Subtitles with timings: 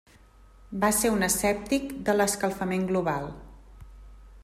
[0.83, 3.33] Va ser un escèptic de l'escalfament global.